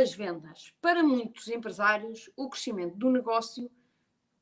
[0.00, 0.72] das vendas.
[0.80, 3.70] Para muitos empresários, o crescimento do negócio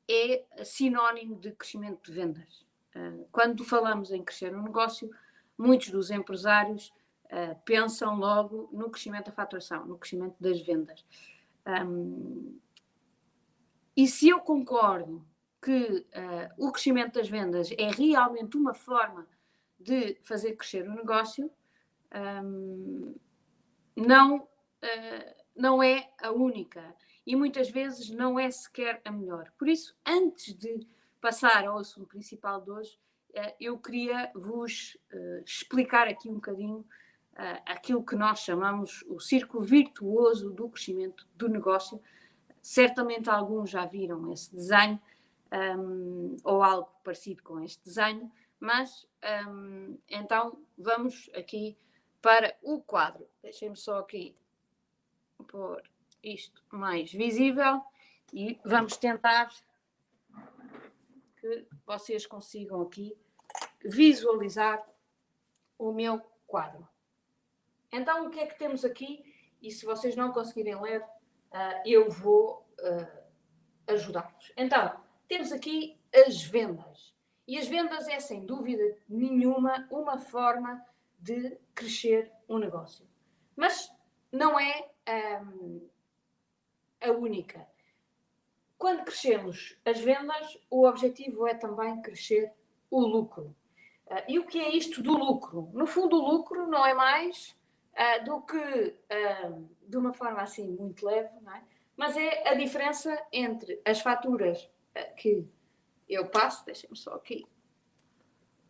[0.08, 2.64] é sinónimo de crescimento de vendas.
[2.94, 5.10] Uh, quando falamos em crescer um negócio,
[5.58, 6.92] muitos dos empresários
[7.24, 11.04] uh, pensam logo no crescimento da faturação, no crescimento das vendas.
[11.66, 12.58] Um,
[13.96, 15.26] e se eu concordo
[15.60, 16.06] que
[16.56, 19.26] o crescimento das vendas é realmente uma forma
[19.76, 21.50] de fazer crescer o negócio,
[23.96, 26.94] não, uh, não é a única
[27.26, 29.52] e muitas vezes não é sequer a melhor.
[29.58, 30.86] Por isso, antes de
[31.20, 32.98] passar ao assunto principal de hoje,
[33.34, 34.96] uh, eu queria vos
[35.44, 36.86] explicar aqui um bocadinho
[37.66, 42.00] aquilo que nós chamamos o círculo virtuoso do crescimento do negócio
[42.68, 45.00] Certamente alguns já viram esse desenho
[45.78, 49.06] um, ou algo parecido com este desenho, mas
[49.48, 51.78] um, então vamos aqui
[52.20, 53.26] para o quadro.
[53.42, 54.36] Deixem-me só aqui
[55.44, 55.82] pôr
[56.22, 57.82] isto mais visível
[58.32, 59.48] e vamos tentar
[61.40, 63.16] que vocês consigam aqui
[63.84, 64.84] visualizar
[65.78, 66.86] o meu quadro.
[67.90, 69.24] Então, o que é que temos aqui?
[69.62, 74.52] E se vocês não conseguirem ler, uh, eu vou uh, ajudar-vos.
[74.56, 77.14] Então, temos aqui as vendas.
[77.46, 80.84] E as vendas é, sem dúvida nenhuma, uma forma
[81.18, 83.06] de crescer um negócio.
[83.56, 83.90] Mas
[84.30, 85.88] não é um,
[87.00, 87.66] a única.
[88.76, 92.52] Quando crescemos as vendas, o objetivo é também crescer
[92.90, 93.54] o lucro.
[94.06, 95.70] Uh, e o que é isto do lucro?
[95.72, 97.56] No fundo, o lucro não é mais
[97.94, 101.62] uh, do que, uh, de uma forma assim muito leve, é?
[101.96, 105.46] mas é a diferença entre as faturas uh, que
[106.08, 107.46] eu passo, deixem-me só aqui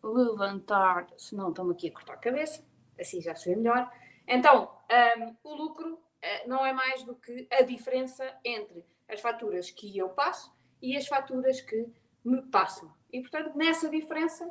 [0.03, 2.65] levantar, senão estão aqui a cortar a cabeça,
[2.99, 3.91] assim já se vê melhor.
[4.27, 4.71] Então,
[5.17, 5.99] um, o lucro
[6.45, 11.07] não é mais do que a diferença entre as faturas que eu passo e as
[11.07, 11.87] faturas que
[12.23, 12.93] me passam.
[13.11, 14.49] E, portanto, nessa diferença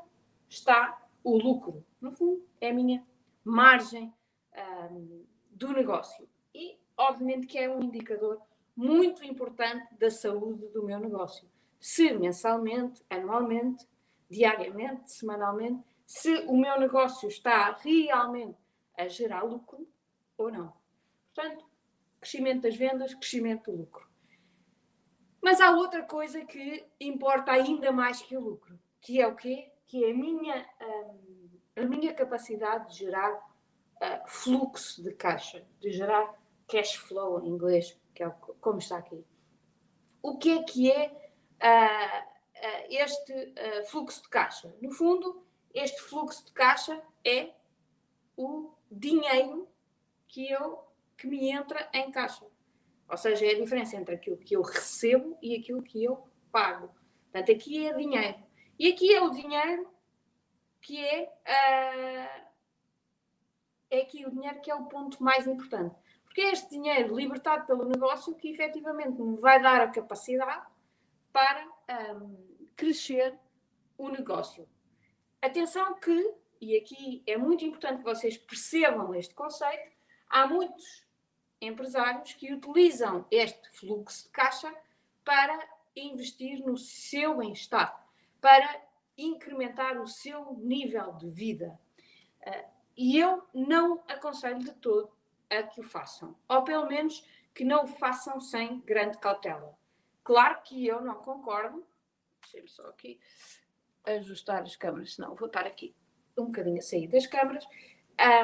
[0.49, 1.85] está o lucro.
[2.01, 3.07] No fundo, é a minha
[3.45, 4.13] margem
[4.91, 6.29] um, do negócio.
[6.55, 8.41] E, obviamente, que é um indicador
[8.75, 11.49] muito importante da saúde do meu negócio.
[11.79, 13.87] Se mensalmente, anualmente,
[14.29, 18.59] diariamente, semanalmente, se o meu negócio está realmente
[18.97, 19.87] a gerar lucro
[20.37, 20.73] ou não.
[21.35, 21.65] Portanto,
[22.21, 24.09] crescimento das vendas, crescimento do lucro.
[25.41, 29.71] Mas há outra coisa que importa ainda mais que o lucro, que é o quê?
[29.87, 35.91] Que é a minha, hum, a minha capacidade de gerar uh, fluxo de caixa, de
[35.91, 36.35] gerar
[36.67, 39.25] cash flow em inglês, que é como está aqui.
[40.21, 43.55] O que é que é uh, uh, este
[43.89, 44.75] fluxo de caixa?
[44.83, 47.55] No fundo, este fluxo de caixa é
[48.37, 49.69] o dinheiro
[50.27, 50.88] que eu
[51.19, 52.47] que me entra em caixa.
[53.11, 56.95] Ou seja, é a diferença entre aquilo que eu recebo e aquilo que eu pago.
[57.25, 58.39] Portanto, aqui é dinheiro.
[58.79, 59.91] E aqui é o dinheiro
[60.81, 62.49] que é uh,
[63.91, 65.95] é aqui o dinheiro que é o ponto mais importante.
[66.25, 70.67] Porque é este dinheiro libertado pelo negócio que efetivamente me vai dar a capacidade
[71.33, 71.67] para
[72.15, 73.37] um, crescer
[73.97, 74.69] o negócio.
[75.41, 79.91] Atenção que, e aqui é muito importante que vocês percebam este conceito,
[80.29, 81.08] há muitos
[81.61, 84.75] empresários que utilizam este fluxo de caixa
[85.25, 88.07] para investir no seu bem-estar,
[88.41, 88.83] para
[89.17, 91.79] incrementar o seu nível de vida.
[92.47, 95.11] Uh, e eu não aconselho de todo
[95.51, 96.37] a que o façam.
[96.49, 97.25] Ou pelo menos
[97.55, 99.77] que não o façam sem grande cautela.
[100.23, 101.85] Claro que eu não concordo.
[102.43, 103.19] Deixa-me só aqui
[104.05, 105.95] ajustar as câmaras, senão vou estar aqui
[106.37, 107.67] um bocadinho a sair das câmaras.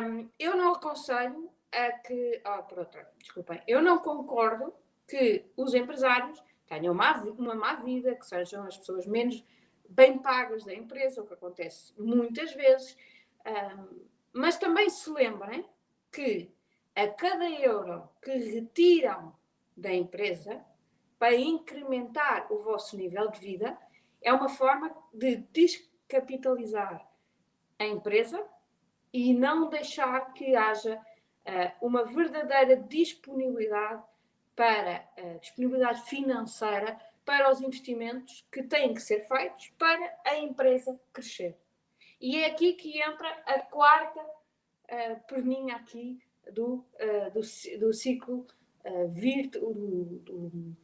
[0.03, 2.43] Um, eu não aconselho a que.
[2.47, 3.63] Oh, por outra, desculpem.
[3.67, 4.73] Eu não concordo
[5.07, 9.45] que os empresários tenham uma, uma má vida, que sejam as pessoas menos
[9.89, 12.97] bem pagas da empresa, o que acontece muitas vezes.
[13.47, 15.69] Um, mas também se lembrem
[16.11, 16.51] que
[16.95, 19.35] a cada euro que retiram
[19.77, 20.65] da empresa
[21.19, 23.77] para incrementar o vosso nível de vida
[24.23, 27.07] é uma forma de descapitalizar
[27.79, 28.45] a empresa
[29.13, 31.01] e não deixar que haja
[31.81, 34.03] uma verdadeira disponibilidade
[34.57, 40.99] para uh, disponibilidade financeira para os investimentos que têm que ser feitos para a empresa
[41.13, 41.57] crescer.
[42.21, 46.21] E é aqui que entra a quarta uh, perninha aqui
[46.53, 47.41] do, uh, do,
[47.79, 48.47] do, ciclo
[48.85, 50.77] uh, virtu, do, do,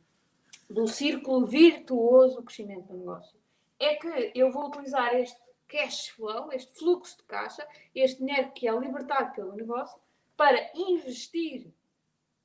[0.68, 3.38] do círculo virtuoso do crescimento do negócio.
[3.78, 8.66] É que eu vou utilizar este cash flow, este fluxo de caixa, este dinheiro que
[8.66, 10.00] é libertado pelo negócio,
[10.40, 11.70] para investir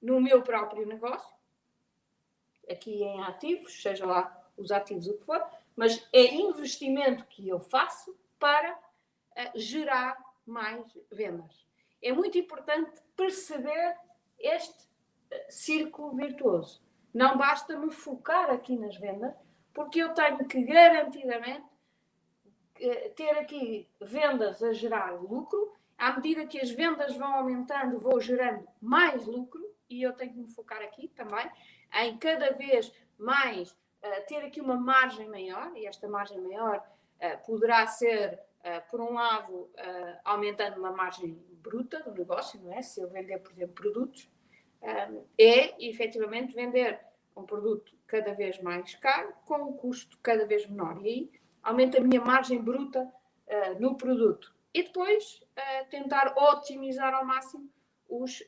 [0.01, 1.33] no meu próprio negócio,
[2.69, 5.41] aqui em ativos, seja lá os ativos o que for,
[5.77, 8.77] mas é investimento que eu faço para uh,
[9.55, 11.65] gerar mais vendas.
[12.01, 13.95] É muito importante perceber
[14.39, 14.83] este
[15.31, 16.83] uh, círculo virtuoso.
[17.13, 19.33] Não basta me focar aqui nas vendas,
[19.73, 21.65] porque eu tenho que garantidamente
[22.81, 25.73] uh, ter aqui vendas a gerar lucro.
[25.97, 30.39] À medida que as vendas vão aumentando, vou gerando mais lucro e eu tenho que
[30.39, 31.49] me focar aqui também
[31.93, 37.45] em cada vez mais uh, ter aqui uma margem maior, e esta margem maior uh,
[37.45, 39.69] poderá ser, uh, por um lado,
[40.23, 42.81] aumentando uma margem bruta do negócio, não é?
[42.81, 44.29] Se eu vender, por exemplo, produtos,
[45.37, 46.99] é efetivamente vender
[47.35, 51.03] um produto cada vez mais caro com um custo cada vez menor.
[51.03, 51.31] E aí
[51.63, 53.11] aumenta a minha margem bruta
[53.79, 54.54] no produto.
[54.75, 55.41] E depois
[55.89, 57.71] tentar otimizar ao máximo
[58.09, 58.43] os,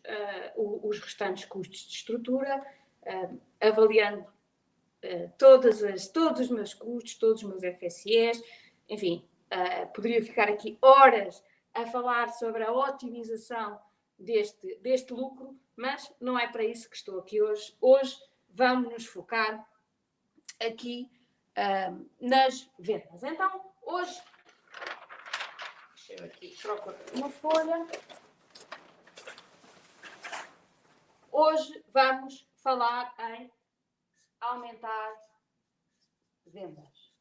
[0.56, 2.66] os restantes custos de estrutura,
[3.04, 8.42] uh, avaliando uh, todas as, todos os meus custos, todos os meus FSEs,
[8.90, 11.44] enfim, uh, poderia ficar aqui horas
[11.74, 13.80] a falar sobre a otimização
[14.18, 17.76] deste, deste lucro, mas não é para isso que estou aqui hoje.
[17.80, 18.18] Hoje
[18.50, 19.68] vamos nos focar
[20.60, 21.10] aqui
[22.20, 23.24] nas vendas.
[23.24, 24.22] Então, hoje,
[26.10, 27.88] eu aqui procurar uma folha.
[31.32, 33.52] Hoje vamos falar em
[34.40, 35.14] aumentar
[36.46, 37.12] vendas.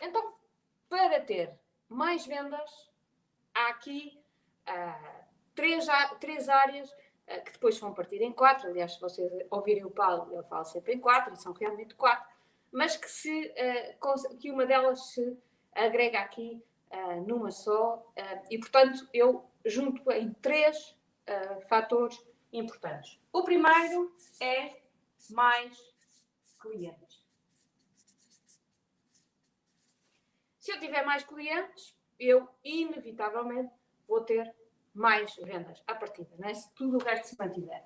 [0.00, 0.36] Então,
[0.88, 1.58] para ter
[1.88, 2.90] mais vendas,
[3.54, 4.22] há aqui
[4.68, 5.24] uh,
[5.54, 5.86] três,
[6.20, 8.68] três áreas uh, que depois vão partir em quatro.
[8.68, 12.33] Aliás, se vocês ouvirem o Paulo, ele fala sempre em quatro, e são realmente quatro,
[12.74, 13.54] mas que, se,
[14.02, 15.38] uh, que uma delas se
[15.72, 16.62] agrega aqui
[17.26, 18.06] numa só,
[18.48, 20.96] e portanto eu junto em três
[21.28, 22.16] uh, fatores
[22.52, 23.20] importantes.
[23.32, 24.80] O primeiro é
[25.30, 25.76] mais
[26.60, 27.24] clientes.
[30.58, 33.72] Se eu tiver mais clientes, eu inevitavelmente
[34.06, 34.54] vou ter
[34.94, 36.54] mais vendas à partida, né?
[36.54, 37.84] se tudo o resto se mantiver.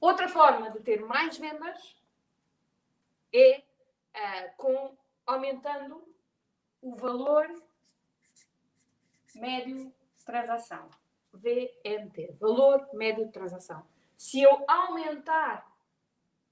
[0.00, 1.99] Outra forma de ter mais vendas
[3.32, 4.96] é uh, com
[5.26, 6.02] aumentando
[6.82, 7.46] o valor
[9.34, 10.88] médio de transação.
[11.32, 13.86] VMT, valor médio de transação.
[14.16, 15.70] Se eu aumentar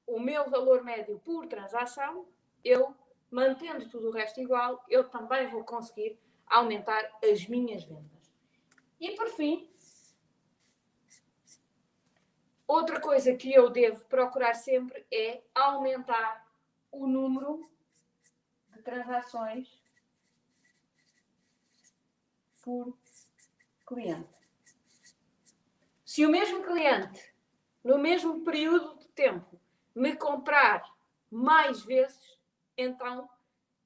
[0.07, 2.27] o meu valor médio por transação,
[2.65, 2.95] eu,
[3.31, 8.33] mantendo tudo o resto igual, eu também vou conseguir aumentar as minhas vendas.
[9.01, 9.71] E por fim,
[12.67, 16.48] outra coisa que eu devo procurar sempre é aumentar
[16.91, 17.61] o número
[18.71, 19.83] de transações
[22.63, 22.97] por
[23.87, 24.39] cliente.
[26.05, 27.35] Se o mesmo cliente,
[27.83, 29.61] no mesmo período de tempo,
[29.95, 30.83] me comprar
[31.31, 32.39] mais vezes,
[32.77, 33.29] então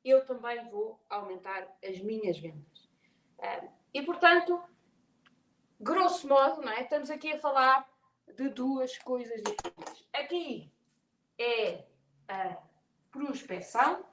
[0.04, 2.90] eu também vou aumentar as minhas vendas.
[3.92, 4.62] E, portanto,
[5.80, 6.82] grosso modo, não é?
[6.82, 7.88] estamos aqui a falar
[8.36, 10.08] de duas coisas diferentes.
[10.12, 10.72] Aqui
[11.38, 11.84] é
[12.28, 12.56] a
[13.12, 14.04] prospecção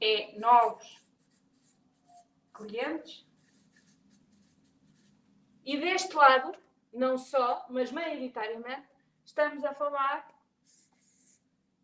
[0.00, 0.98] é novos
[2.54, 3.26] clientes.
[5.64, 6.58] E deste lado,
[6.92, 8.88] não só, mas maioritariamente,
[9.24, 10.26] estamos a falar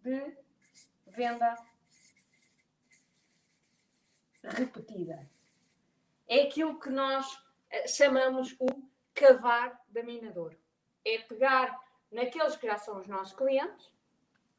[0.03, 0.37] de
[1.07, 1.55] venda
[4.43, 5.31] repetida.
[6.27, 7.27] É aquilo que nós
[7.71, 8.67] eh, chamamos o
[9.15, 10.57] cavar da minador.
[11.07, 13.91] É pegar naqueles que já são os nossos clientes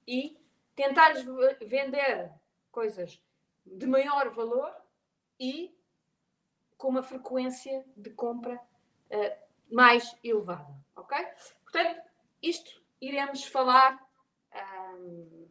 [0.08, 0.40] e
[0.76, 1.14] tentar
[1.62, 2.32] vender
[2.72, 3.22] coisas
[3.66, 4.74] de maior valor
[5.40, 5.76] e
[6.78, 11.18] com uma frequência de compra uh, mais elevada, ok?
[11.64, 12.02] Portanto,
[12.42, 14.00] isto iremos falar
[14.96, 15.48] um,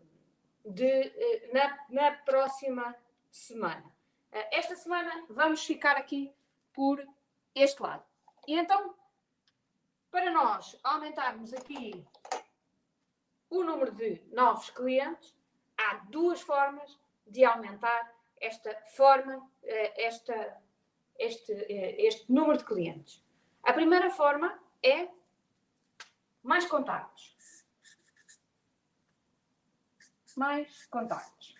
[0.64, 2.94] de, uh, na, na, próxima
[3.30, 3.84] semana.
[4.32, 6.32] Uh, esta semana vamos ficar aqui
[6.72, 7.04] por
[7.54, 8.04] este lado.
[8.46, 8.94] E então,
[10.16, 12.02] para nós aumentarmos aqui
[13.50, 15.36] o número de novos clientes,
[15.76, 20.58] há duas formas de aumentar esta forma, eh, esta,
[21.18, 23.22] este, eh, este número de clientes.
[23.62, 25.06] A primeira forma é
[26.42, 27.36] mais contactos.
[30.34, 31.54] Mais contactos.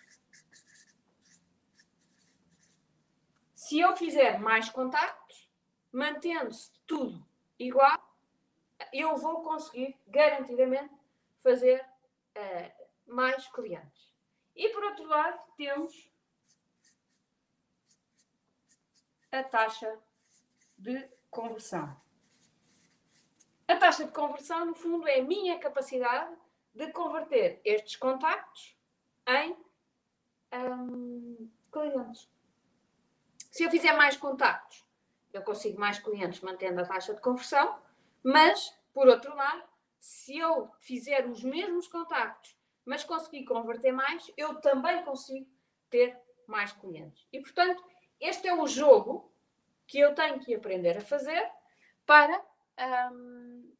[3.53, 5.47] Se eu fizer mais contactos,
[5.91, 7.23] mantendo-se tudo
[7.59, 8.06] igual,
[8.93, 10.93] eu vou conseguir garantidamente
[11.41, 11.83] fazer
[12.37, 14.13] uh, mais clientes.
[14.55, 16.11] E por outro lado, temos
[19.31, 19.99] a taxa
[20.77, 21.95] de conversão.
[23.67, 26.33] A taxa de conversão, no fundo, é a minha capacidade
[26.73, 28.77] de converter estes contactos
[29.27, 29.57] em
[30.53, 32.29] um, clientes.
[33.51, 34.85] Se eu fizer mais contactos,
[35.33, 37.77] eu consigo mais clientes mantendo a taxa de conversão,
[38.23, 39.63] mas, por outro lado,
[39.99, 45.47] se eu fizer os mesmos contactos, mas conseguir converter mais, eu também consigo
[45.87, 47.27] ter mais clientes.
[47.31, 47.83] E, portanto,
[48.19, 49.31] este é o jogo
[49.85, 51.47] que eu tenho que aprender a fazer
[52.07, 52.43] para
[53.13, 53.71] um,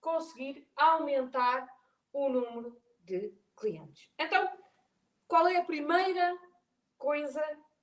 [0.00, 1.72] conseguir aumentar
[2.12, 4.10] o número de clientes.
[4.18, 4.50] Então,
[5.28, 6.36] qual é a primeira
[6.98, 7.40] coisa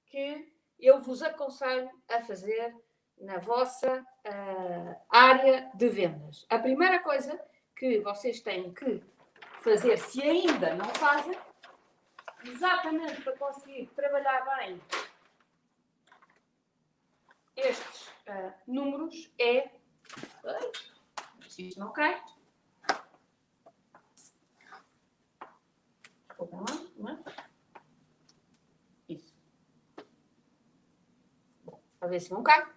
[0.07, 2.75] que eu vos aconselho a fazer
[3.19, 6.45] na vossa uh, área de vendas?
[6.49, 7.39] A primeira coisa
[7.75, 9.03] que vocês têm que
[9.61, 11.37] fazer, se ainda não fazem,
[12.45, 14.81] exatamente para conseguir trabalhar bem
[17.55, 19.69] estes uh, números, é.
[21.57, 22.15] Isto não cai.
[27.05, 27.23] É?
[29.07, 29.33] Isso.
[31.63, 32.67] Bom, a ver se não cai.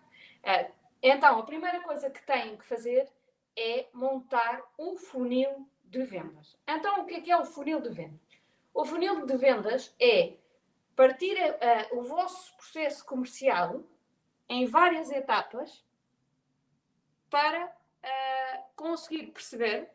[0.46, 0.72] Uh,
[1.02, 3.10] então, a primeira coisa que têm que fazer
[3.56, 6.56] é montar um funil de vendas.
[6.66, 8.20] Então, o que é, que é o funil de vendas?
[8.72, 10.34] O funil de vendas é
[10.94, 13.82] partir uh, o vosso processo comercial
[14.48, 15.84] em várias etapas
[17.30, 19.90] para uh, conseguir perceber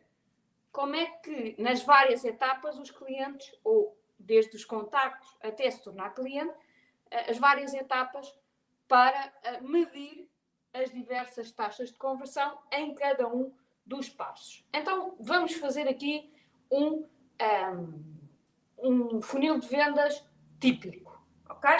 [0.70, 6.14] como é que nas várias etapas os clientes, ou desde os contactos até se tornar
[6.14, 8.32] cliente, uh, as várias etapas
[8.88, 9.32] para
[9.62, 10.28] medir
[10.72, 14.64] as diversas taxas de conversão em cada um dos passos.
[14.72, 16.32] Então, vamos fazer aqui
[16.70, 17.06] um,
[18.78, 20.24] um, um funil de vendas
[20.58, 21.70] típico, ok?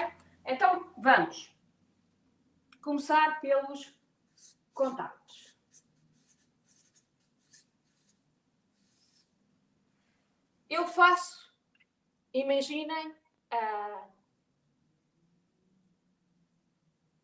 [0.45, 1.55] Então, vamos
[2.83, 3.95] começar pelos
[4.75, 5.57] contactos.
[10.69, 11.55] Eu faço,
[12.33, 13.11] imaginem,
[13.53, 14.11] uh,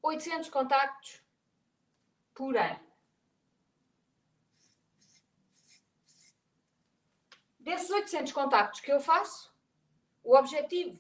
[0.02, 1.27] 800 contactos
[2.38, 2.78] por ano.
[7.59, 9.52] Desses 800 contactos que eu faço,
[10.23, 10.97] o objetivo,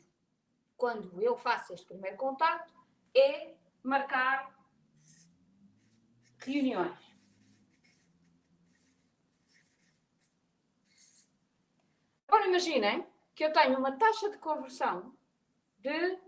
[0.76, 2.74] quando eu faço este primeiro contacto,
[3.14, 3.54] é
[3.84, 4.52] marcar
[6.38, 6.98] reuniões.
[12.26, 15.16] Agora imaginem que eu tenho uma taxa de conversão
[15.78, 16.18] de,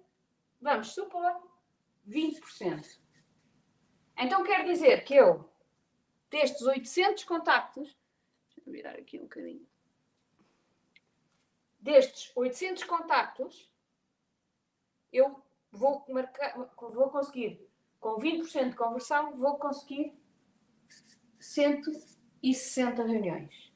[0.61, 1.51] vamos supor,
[2.09, 3.10] 20%.
[4.21, 5.49] Então quer dizer que eu,
[6.29, 7.97] destes 800 contactos,
[8.55, 9.67] deixa-me virar aqui um bocadinho,
[11.79, 13.73] destes 800 contactos,
[15.11, 17.67] eu vou, marcar, vou conseguir,
[17.99, 20.15] com 20% de conversão, vou conseguir
[21.39, 23.73] 160 reuniões.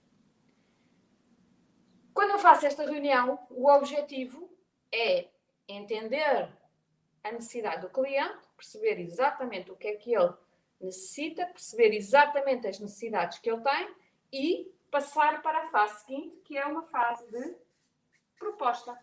[2.12, 4.48] Quando eu faço esta reunião, o objetivo
[4.92, 5.30] é
[5.66, 6.52] entender
[7.24, 10.34] a necessidade do cliente, perceber exatamente o que é que ele
[10.80, 13.94] necessita, perceber exatamente as necessidades que ele tem
[14.30, 17.56] e passar para a fase seguinte, que é uma fase de
[18.38, 18.96] proposta.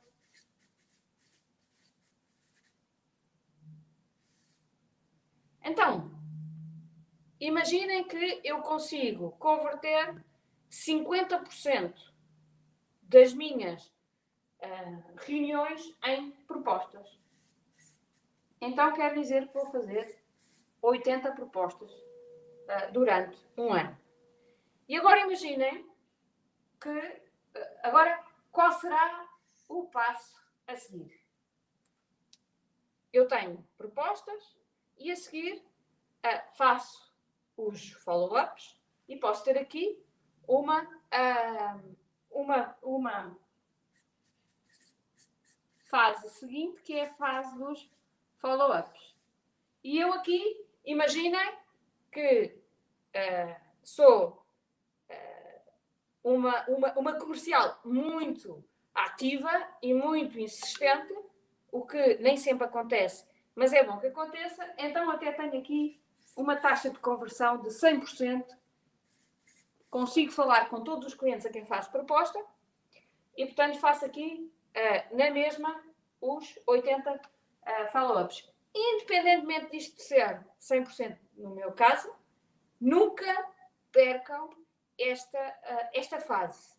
[5.63, 6.11] Então,
[7.39, 10.23] imaginem que eu consigo converter
[10.69, 11.93] 50%
[13.03, 13.85] das minhas
[14.59, 17.20] uh, reuniões em propostas.
[18.61, 20.23] Então quer dizer que vou fazer
[20.83, 23.97] 80 propostas uh, durante um ano.
[24.87, 25.89] E agora imaginem
[26.79, 29.27] que uh, agora qual será
[29.67, 31.19] o passo a seguir?
[33.11, 34.55] Eu tenho propostas,
[34.95, 37.11] e a seguir uh, faço
[37.57, 40.01] os follow-ups e posso ter aqui
[40.47, 40.87] uma,
[42.29, 43.37] uma, uma
[45.85, 47.91] fase seguinte, que é a fase dos
[48.41, 49.15] follow-ups.
[49.83, 51.53] E eu aqui, imaginem
[52.11, 52.55] que
[53.15, 54.43] uh, sou
[56.23, 59.49] uma, uma, uma comercial muito ativa
[59.81, 61.13] e muito insistente,
[61.71, 64.67] o que nem sempre acontece mas é bom que aconteça.
[64.77, 65.99] Então, até tenho aqui
[66.35, 68.45] uma taxa de conversão de 100%.
[69.89, 72.39] Consigo falar com todos os clientes a quem faço proposta
[73.35, 75.83] e, portanto, faço aqui uh, na mesma
[76.21, 77.21] os 80
[77.67, 78.49] uh, follow-ups.
[78.73, 82.13] Independentemente disto ser 100% no meu caso,
[82.79, 83.25] nunca
[83.91, 84.49] percam
[84.97, 86.75] esta, uh, esta fase.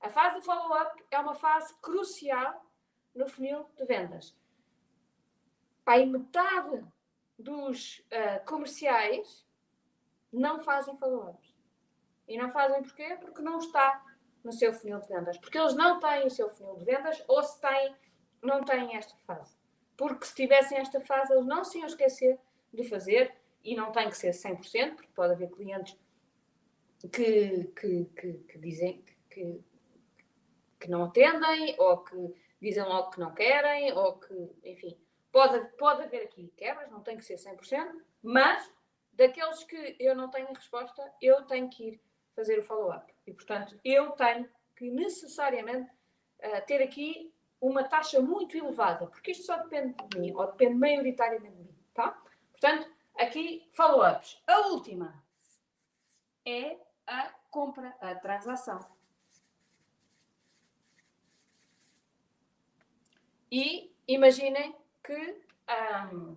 [0.00, 2.64] A fase de follow-up é uma fase crucial
[3.14, 4.36] no funil de vendas.
[5.84, 6.84] Pai, metade
[7.38, 9.46] dos uh, comerciais
[10.32, 11.54] não fazem follow-ups.
[12.26, 13.16] E não fazem porquê?
[13.20, 14.04] Porque não está
[14.42, 15.38] no seu funil de vendas.
[15.38, 17.96] Porque eles não têm o seu funil de vendas ou se têm,
[18.42, 19.56] não têm esta fase.
[19.96, 22.38] Porque se tivessem esta fase, eles não se iam esquecer
[22.72, 25.96] de fazer e não tem que ser 100%, porque pode haver clientes
[27.12, 29.62] que, que, que, que dizem que,
[30.80, 34.98] que não atendem ou que dizem logo que não querem ou que, enfim,
[35.30, 38.70] pode, pode haver aqui quebras, não tem que ser 100%, mas
[39.12, 42.00] daqueles que eu não tenho resposta, eu tenho que ir
[42.34, 43.12] fazer o follow-up.
[43.26, 47.33] E, portanto, eu tenho que necessariamente uh, ter aqui
[47.66, 51.74] uma taxa muito elevada, porque isto só depende de mim, ou depende maioritariamente de mim,
[51.94, 52.10] tá?
[52.50, 54.42] Portanto, aqui follow-ups.
[54.46, 55.22] A última
[56.44, 58.86] é a compra, a transação.
[63.50, 65.42] E imaginem que
[66.12, 66.36] um,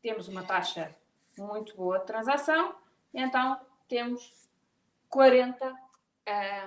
[0.00, 0.94] temos uma taxa
[1.36, 2.76] muito boa de transação,
[3.12, 4.48] então temos
[5.08, 5.74] 40,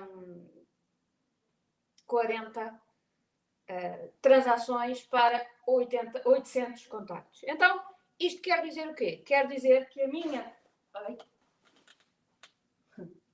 [0.02, 0.46] um,
[2.06, 2.81] 40
[3.70, 7.42] uh, transações para 80, 800 contactos.
[7.44, 7.82] Então,
[8.18, 9.22] isto quer dizer o quê?
[9.24, 10.54] Quer dizer que a minha.
[10.94, 11.18] Ai,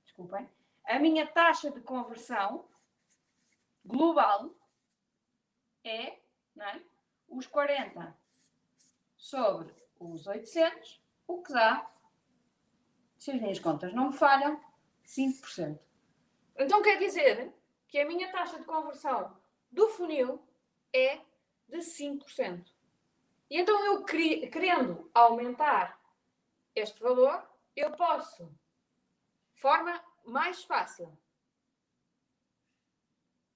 [0.03, 0.49] desculpem.
[0.85, 2.65] A minha taxa de conversão
[3.85, 4.49] global
[5.83, 6.81] é, é
[7.27, 8.15] os 40
[9.15, 11.89] sobre os 800, o que dá,
[13.17, 14.59] se as minhas contas não me falham,
[15.05, 15.79] 5%.
[16.57, 17.53] Então quer dizer
[17.87, 19.38] que a minha taxa de conversão
[19.71, 20.41] do funil
[20.93, 21.19] é
[21.67, 22.65] de 5%.
[23.49, 25.99] E então eu querendo aumentar
[26.75, 28.51] este valor, eu posso,
[29.55, 31.17] forma mais fácil.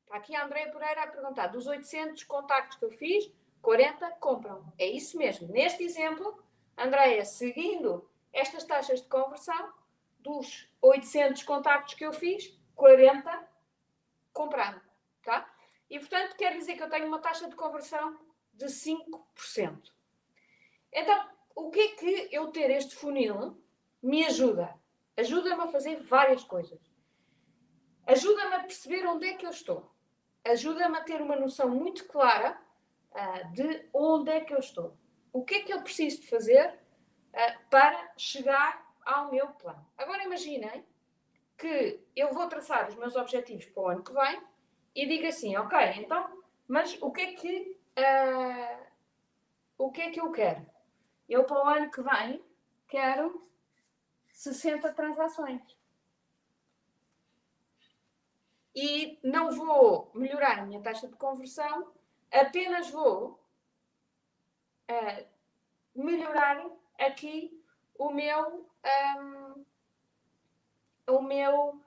[0.03, 4.73] Está aqui a Andréia Pereira a perguntar, dos 800 contactos que eu fiz, 40 compram.
[4.77, 5.47] É isso mesmo.
[5.47, 6.43] Neste exemplo,
[6.77, 9.73] Andréia, seguindo estas taxas de conversão,
[10.19, 13.47] dos 800 contactos que eu fiz, 40
[14.31, 14.81] compraram.
[15.21, 15.52] Tá?
[15.89, 18.17] E, portanto, quer dizer que eu tenho uma taxa de conversão
[18.53, 19.91] de 5%.
[20.91, 23.61] Então, o que é que eu ter este funil
[24.01, 24.73] me ajuda?
[25.17, 26.79] Ajuda-me a fazer várias coisas.
[28.05, 29.91] Ajuda-me a perceber onde é que eu estou.
[30.43, 32.59] Ajuda-me a ter uma noção muito clara
[33.11, 34.97] uh, de onde é que eu estou.
[35.31, 39.85] O que é que eu preciso de fazer uh, para chegar ao meu plano.
[39.97, 40.85] Agora imaginem
[41.57, 44.41] que eu vou traçar os meus objetivos para o ano que vem
[44.95, 48.83] e digo assim, ok, então, mas o que é que uh,
[49.77, 50.65] o que é que eu quero?
[51.27, 52.43] Eu para o ano que vem
[52.87, 53.47] quero
[54.31, 55.61] 60 transações.
[58.75, 61.91] E não vou melhorar a minha taxa de conversão,
[62.31, 63.39] apenas vou
[64.89, 65.25] uh,
[65.95, 66.65] melhorar
[66.97, 67.63] aqui
[67.97, 68.67] o meu
[69.19, 69.65] um,
[71.07, 71.82] o meu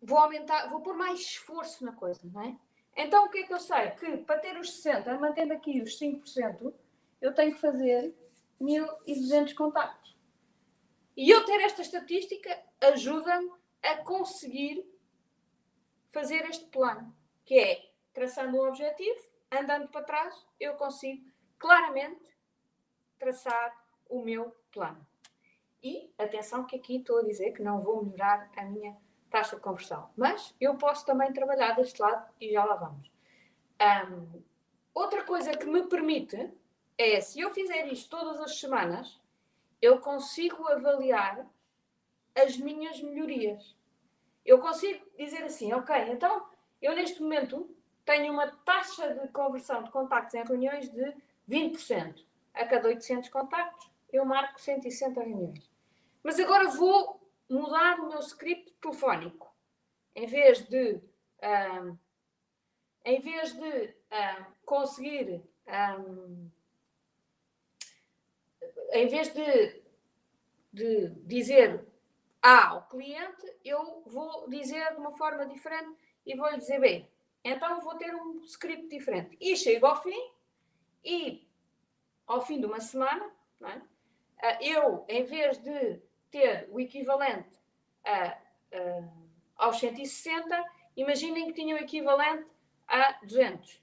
[0.00, 2.56] vou aumentar, vou pôr mais esforço na coisa, não é?
[2.96, 3.90] Então o que é que eu sei?
[3.92, 6.72] Que para ter os 60, mantendo aqui os 5%,
[7.20, 8.14] eu tenho que fazer
[8.60, 10.16] 1200 contactos.
[11.16, 13.50] E eu ter esta estatística ajuda-me
[13.82, 14.84] a conseguir
[16.10, 21.24] fazer este plano, que é traçando um objetivo, andando para trás, eu consigo
[21.58, 22.36] claramente
[23.18, 23.72] traçar
[24.08, 25.06] o meu plano.
[25.82, 28.96] E atenção que aqui estou a dizer que não vou melhorar a minha
[29.30, 33.10] taxa de conversão, mas eu posso também trabalhar deste lado e já lá vamos.
[33.80, 34.42] Um,
[34.94, 36.50] outra coisa que me permite
[36.96, 39.20] é, se eu fizer isto todas as semanas,
[39.80, 41.46] eu consigo avaliar
[42.34, 43.76] as minhas melhorias.
[44.44, 46.46] Eu consigo dizer assim, ok, então
[46.80, 47.68] eu neste momento
[48.04, 51.14] tenho uma taxa de conversão de contactos em reuniões de
[51.48, 52.24] 20%.
[52.54, 55.70] A cada 800 contactos, eu marco 160 reuniões.
[56.22, 57.17] Mas agora vou
[57.48, 59.54] mudar o meu script telefónico.
[60.14, 61.00] Em vez de,
[63.04, 63.94] em vez de
[64.64, 66.50] conseguir, um,
[68.92, 69.82] em vez de,
[70.72, 71.86] de dizer
[72.42, 77.08] A ao cliente, eu vou dizer de uma forma diferente e vou lhe dizer B.
[77.44, 79.36] Então vou ter um script diferente.
[79.40, 80.32] E chego ao fim
[81.04, 81.48] e
[82.26, 83.32] ao fim de uma semana,
[83.62, 83.80] é?
[84.40, 87.58] Ah, eu, em vez de ter o equivalente
[88.04, 88.38] a,
[89.56, 90.64] aos 160,
[90.96, 92.46] imaginem que tinham o equivalente
[92.86, 93.82] a 200.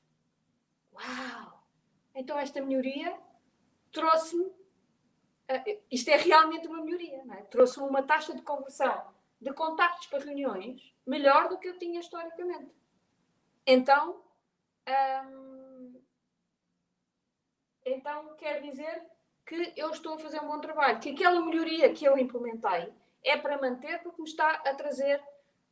[0.93, 1.63] Uau!
[2.13, 3.17] Então esta melhoria
[3.91, 4.45] trouxe-me.
[4.45, 7.43] Uh, isto é realmente uma melhoria, é?
[7.43, 12.73] trouxe-me uma taxa de conversão de contactos para reuniões melhor do que eu tinha historicamente.
[13.67, 14.23] então,
[15.27, 16.01] hum,
[17.85, 19.05] então quer dizer
[19.45, 22.91] que eu estou a fazer um bom trabalho, que aquela melhoria que eu implementei
[23.23, 25.21] é para manter porque me está a trazer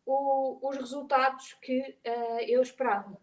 [0.06, 3.18] o, os resultados que uh, eu esperava.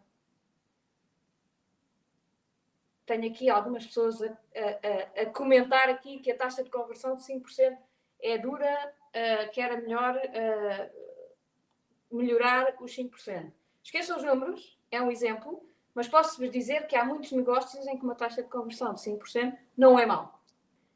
[3.07, 7.23] Tenho aqui algumas pessoas a, a, a, comentar aqui que a taxa de conversão de
[7.23, 7.77] 5%
[8.21, 13.53] é dura, uh, que era melhor uh, melhorar os 5%.
[13.83, 18.05] Esqueçam os números, é um exemplo, mas posso-vos dizer que há muitos negócios em que
[18.05, 20.40] uma taxa de conversão de 5% não é mau.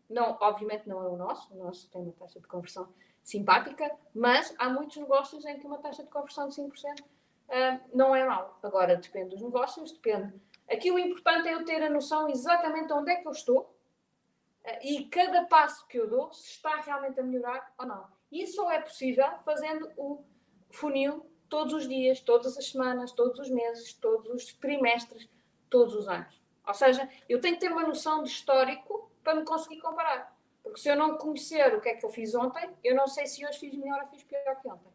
[0.08, 2.88] Não, obviamente não é o nosso, o nosso tem uma taxa de conversão
[3.22, 7.04] simpática, mas há muitos negócios em que uma taxa de conversão de 5% uh,
[7.48, 8.58] ah, não é mau.
[8.62, 10.34] Agora, depende dos negócios, depende.
[10.70, 14.78] Aqui o importante é eu ter a noção exatamente onde é que eu estou uh,
[14.82, 18.06] e cada passo que eu dou, se está realmente a melhorar ou não.
[18.30, 20.22] Isso só é possível fazendo o
[20.70, 25.28] funil todos os dias, todas as semanas, todos os meses, todos os trimestres,
[25.70, 26.42] todos os anos.
[26.66, 30.36] Ou seja, eu tenho que ter uma noção de histórico para me conseguir comparar.
[30.62, 33.26] Porque se eu não conhecer o que é que eu fiz ontem, eu não sei
[33.26, 34.92] se hoje fiz melhor ou fiz pior que ontem.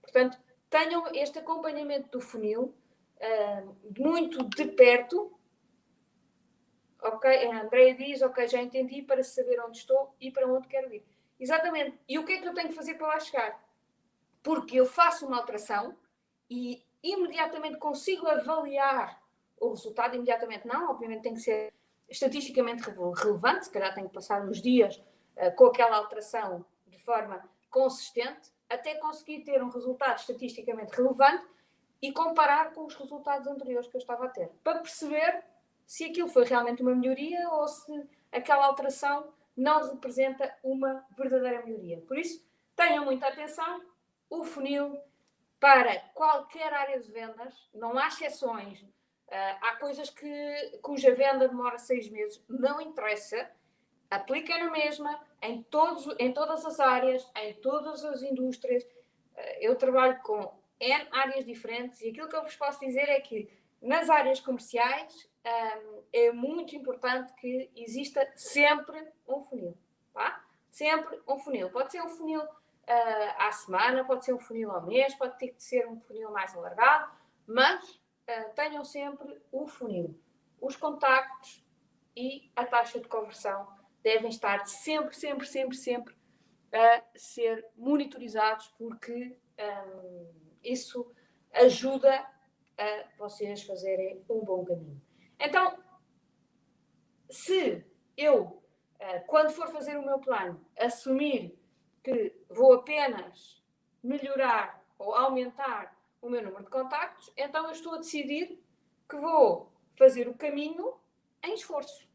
[0.00, 0.38] Portanto,
[0.68, 2.74] tenham este acompanhamento do funil
[3.18, 5.32] uh, muito de perto.
[7.00, 10.92] Ok, a Andrea diz, ok, já entendi para saber onde estou e para onde quero
[10.92, 11.04] ir.
[11.38, 11.98] Exatamente.
[12.08, 13.62] E o que é que eu tenho que fazer para lá chegar?
[14.42, 15.96] Porque eu faço uma alteração
[16.48, 19.20] e imediatamente consigo avaliar
[19.58, 21.72] o resultado, imediatamente não, obviamente tem que ser
[22.12, 27.42] estatisticamente relevante, se calhar tem que passar uns dias uh, com aquela alteração de forma
[27.70, 31.44] consistente, até conseguir ter um resultado estatisticamente relevante
[32.00, 35.42] e comparar com os resultados anteriores que eu estava a ter, para perceber
[35.86, 42.00] se aquilo foi realmente uma melhoria ou se aquela alteração não representa uma verdadeira melhoria.
[42.02, 42.44] Por isso,
[42.74, 43.82] tenham muita atenção,
[44.28, 44.98] o funil
[45.60, 48.84] para qualquer área de vendas, não há exceções,
[49.60, 53.50] há coisas que, cuja venda demora seis meses, não interessa,
[54.10, 58.82] aplica na mesma, em, todos, em todas as áreas, em todas as indústrias.
[58.84, 63.20] Uh, eu trabalho com N áreas diferentes e aquilo que eu vos posso dizer é
[63.20, 63.48] que
[63.80, 65.78] nas áreas comerciais ah,
[66.12, 69.76] é muito importante que exista sempre um funil.
[70.12, 70.44] Tá?
[70.70, 71.70] Sempre um funil.
[71.70, 75.48] Pode ser um funil uh, à semana, pode ser um funil ao mês, pode ter
[75.48, 77.12] que ser um funil mais alargado,
[77.46, 80.18] mas uh, tenham sempre o funil.
[80.60, 81.64] Os contactos
[82.16, 83.66] e a taxa de conversão
[84.02, 86.14] devem estar sempre, sempre, sempre, sempre
[86.72, 90.32] a ser monitorizados, porque um,
[90.64, 91.12] isso
[91.52, 92.26] ajuda
[92.78, 95.00] a vocês fazerem um bom caminho.
[95.38, 95.78] Então,
[97.30, 97.84] se
[98.16, 98.62] eu,
[99.00, 101.58] uh, quando for fazer o meu plano, assumir
[102.02, 103.62] que vou apenas
[104.02, 108.58] melhorar ou aumentar o meu número de contactos, então eu estou a decidir
[109.08, 110.94] que vou fazer o caminho
[111.42, 112.08] em esforço.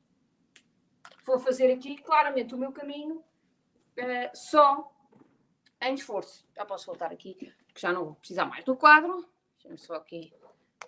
[1.26, 4.90] Vou fazer aqui claramente o meu caminho uh, só
[5.82, 6.48] em esforço.
[6.56, 9.30] Já posso voltar aqui, que já não vou precisar mais do quadro.
[9.56, 10.34] Deixa-me só aqui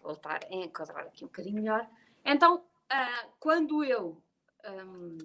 [0.02, 1.88] voltar a enquadrar aqui um bocadinho melhor.
[2.24, 4.24] Então, uh, quando eu
[4.66, 5.18] um,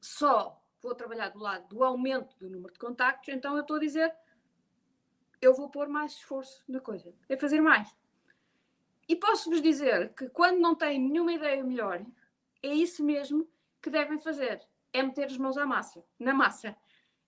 [0.00, 3.80] só vou trabalhar do lado do aumento do número de contactos, então eu estou a
[3.80, 4.14] dizer
[5.40, 7.94] eu vou pôr mais esforço na coisa, é fazer mais.
[9.08, 12.04] E posso-vos dizer que quando não têm nenhuma ideia melhor,
[12.62, 13.48] é isso mesmo
[13.82, 16.76] que devem fazer, é meter as mãos à massa, na massa.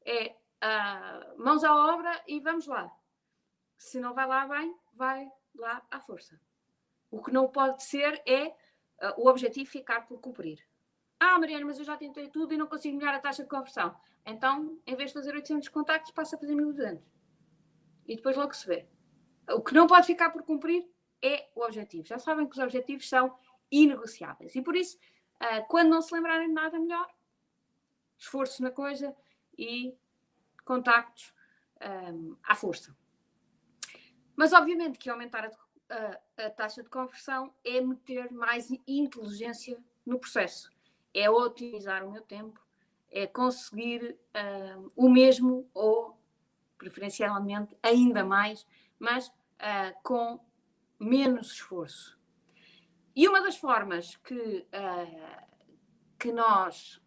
[0.04, 2.90] É uh, mãos à obra e vamos lá.
[3.76, 6.38] Se não vai lá bem, vai lá à força.
[7.10, 8.54] O que não pode ser é uh,
[9.16, 10.64] o objetivo ficar por cumprir.
[11.18, 13.94] Ah, Mariana, mas eu já tentei tudo e não consigo melhorar a taxa de conversão.
[14.24, 17.02] Então, em vez de fazer 800 contactos, passa a fazer 1200
[18.06, 18.86] e depois logo se vê.
[19.50, 20.86] O que não pode ficar por cumprir
[21.20, 22.06] é o objetivo.
[22.06, 23.36] Já sabem que os objetivos são
[23.70, 24.54] inegociáveis.
[24.54, 24.98] E por isso,
[25.40, 27.08] uh, quando não se lembrarem de nada melhor,
[28.18, 29.14] esforço na coisa
[29.58, 29.96] e
[30.64, 31.32] contactos
[32.12, 32.96] um, à força.
[34.36, 35.50] Mas obviamente que aumentar a,
[35.94, 40.70] a, a, taxa de conversão é meter mais inteligência no processo.
[41.12, 42.60] É otimizar o meu tempo,
[43.10, 44.18] é conseguir
[44.78, 45.91] um, o mesmo ou
[46.82, 48.66] preferencialmente ainda mais,
[48.98, 50.40] mas uh, com
[50.98, 52.18] menos esforço.
[53.14, 55.46] E uma das formas que, uh,
[56.18, 57.00] que nós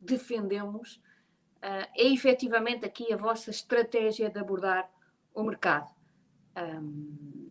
[0.00, 0.96] defendemos
[1.56, 4.90] uh, é efetivamente aqui a vossa estratégia de abordar
[5.32, 5.88] o mercado.
[6.56, 7.50] Um,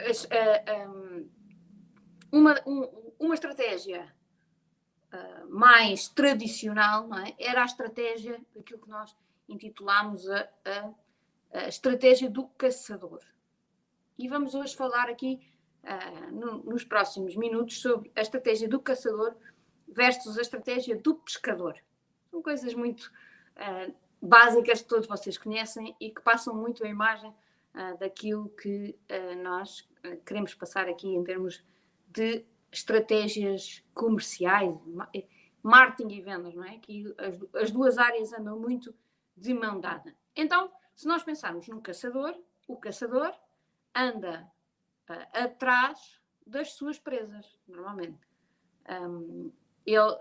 [0.00, 1.30] as, uh, um,
[2.32, 4.14] uma, um, uma estratégia
[5.48, 7.34] mais tradicional é?
[7.38, 9.16] era a estratégia daquilo que nós
[9.48, 10.90] intitulámos a, a,
[11.52, 13.20] a estratégia do caçador.
[14.18, 15.40] e vamos hoje falar aqui
[15.84, 19.34] uh, no, nos próximos minutos sobre a estratégia do caçador
[19.88, 21.76] versus a estratégia do pescador.
[22.30, 23.10] São coisas muito
[23.56, 28.98] uh, básicas que todos vocês conhecem e que passam muito a imagem uh, daquilo que
[29.42, 29.88] nós
[30.24, 31.64] queremos passar aqui em termos
[32.08, 34.74] de estratégias comerciais,
[35.62, 36.78] marketing e vendas, não é?
[36.78, 38.94] Que as, as duas áreas andam muito
[39.36, 40.14] de mão dada.
[40.34, 42.34] Então, se nós pensarmos num caçador,
[42.66, 43.34] o caçador
[43.94, 44.50] anda
[45.10, 48.26] uh, atrás das suas presas, normalmente.
[48.88, 49.52] Um,
[49.84, 50.18] ele,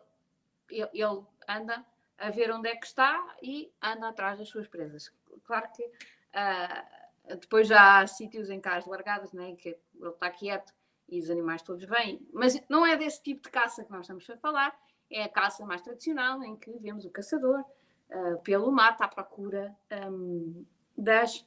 [0.69, 1.85] ele, ele, anda
[2.17, 5.13] a ver onde é que está e anda atrás das suas presas.
[5.43, 10.73] Claro que uh, depois já há sítios em casas largadas, né, que ele está quieto
[11.07, 14.27] e os animais todos vêm, mas não é desse tipo de caça que nós estamos
[14.29, 14.75] a falar,
[15.09, 17.63] é a caça mais tradicional, em que vemos o caçador
[18.09, 19.75] uh, pelo mato à procura
[20.09, 20.65] um,
[20.97, 21.45] das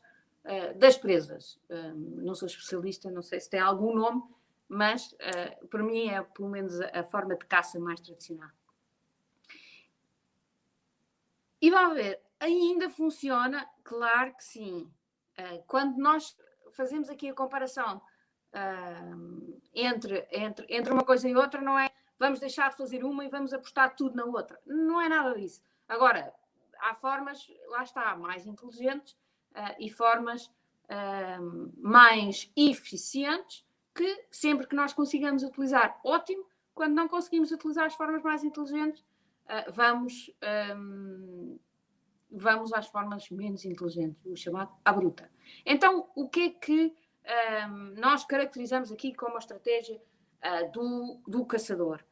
[0.50, 1.60] eh, das presas.
[1.68, 4.22] Uh, não sou especialista, não sei se tem algum nome,
[4.66, 8.48] mas uh, para mim é pelo menos a, a, forma de caça mais tradicional.
[11.60, 13.68] E vamos ver, ainda funciona?
[13.84, 14.90] Claro que sim.
[15.66, 16.34] quando nós
[16.72, 18.00] fazemos aqui a comparação
[19.74, 23.28] entre, entre, entre uma coisa e outra, não é vamos deixar de fazer uma e
[23.28, 24.58] vamos apostar tudo na outra.
[24.64, 25.60] Não é nada disso.
[25.88, 26.32] Agora,
[26.80, 29.12] há formas, lá está, mais inteligentes
[29.52, 33.64] uh, e formas uh, mais eficientes
[33.94, 36.44] que sempre que nós consigamos utilizar, ótimo.
[36.74, 40.30] Quando não conseguimos utilizar as formas mais inteligentes, uh, vamos,
[40.76, 41.58] um,
[42.30, 45.28] vamos às formas menos inteligentes, o chamado à bruta.
[45.66, 46.94] Então, o que é que
[47.66, 50.00] um, nós caracterizamos aqui como a estratégia
[50.72, 52.04] do, do caçador?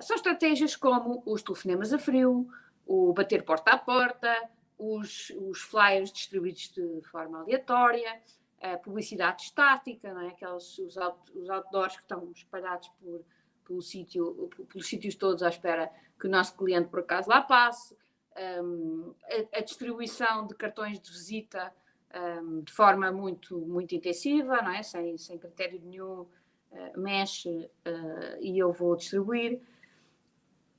[0.00, 2.48] são estratégias como os telefonemas a frio,
[2.86, 8.20] o bater porta a porta, os, os flyers distribuídos de forma aleatória,
[8.60, 10.28] a publicidade estática, não é?
[10.28, 10.96] Aqueles, os,
[11.34, 13.22] os outdoors que estão espalhados por,
[13.64, 17.96] pelo sítio, pelos sítios todos à espera que o nosso cliente por acaso lá passe,
[18.62, 21.72] um, a, a, distribuição de cartões de visita
[22.42, 24.82] um, de forma muito, muito intensiva, não é?
[24.82, 26.28] sem, sem critério nenhum, uh,
[26.96, 29.60] mexe uh, e eu vou distribuir.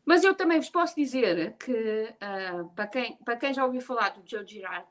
[0.06, 4.10] Mas eu também vos posso dizer que, uh, para, quem, para quem já ouviu falar
[4.10, 4.88] do Joe Girard,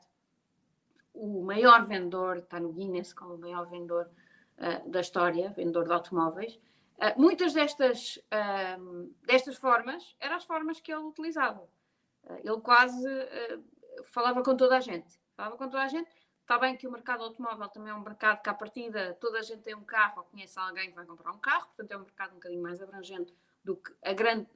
[1.13, 4.11] o maior vendedor, está no Guinness como o maior vendedor
[4.57, 6.59] uh, da história, vendedor de automóveis,
[6.97, 8.19] uh, muitas destas,
[9.25, 11.65] destas formas eram as formas que ele utilizava.
[12.43, 13.07] ele quase
[14.11, 15.17] falava com toda a gente.
[15.37, 16.09] Falava com toda a gente.
[16.41, 19.41] Está bem que o mercado automóvel também é um mercado que, à partida, toda a
[19.41, 22.01] gente tem um carro ou conhece alguém que vai comprar um carro, portanto, é um
[22.01, 24.47] mercado um bocadinho mais abrangente do que a grande